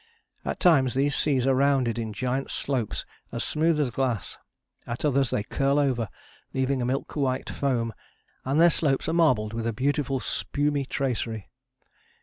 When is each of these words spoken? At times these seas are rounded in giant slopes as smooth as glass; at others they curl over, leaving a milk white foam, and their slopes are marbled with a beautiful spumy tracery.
At 0.43 0.59
times 0.59 0.95
these 0.95 1.15
seas 1.15 1.45
are 1.45 1.53
rounded 1.53 1.99
in 1.99 2.11
giant 2.11 2.49
slopes 2.49 3.05
as 3.31 3.43
smooth 3.43 3.79
as 3.79 3.91
glass; 3.91 4.39
at 4.87 5.05
others 5.05 5.29
they 5.29 5.43
curl 5.43 5.77
over, 5.77 6.09
leaving 6.55 6.81
a 6.81 6.85
milk 6.85 7.15
white 7.15 7.51
foam, 7.51 7.93
and 8.43 8.59
their 8.59 8.71
slopes 8.71 9.07
are 9.07 9.13
marbled 9.13 9.53
with 9.53 9.67
a 9.67 9.73
beautiful 9.73 10.19
spumy 10.19 10.87
tracery. 10.89 11.51